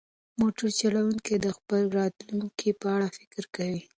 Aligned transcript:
موټر 0.39 0.67
چلونکی 0.79 1.35
د 1.39 1.47
خپل 1.57 1.81
راتلونکي 1.99 2.69
په 2.81 2.85
اړه 2.95 3.07
فکر 3.17 3.43
کوي. 3.55 3.81